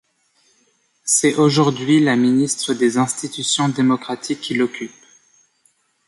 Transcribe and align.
C'est 1.05 1.35
aujourd'hui 1.35 1.99
la 1.99 2.15
ministre 2.15 2.73
des 2.73 2.97
Institutions 2.97 3.69
démocratiques 3.69 4.41
qui 4.41 4.55
l'occupe. 4.55 4.95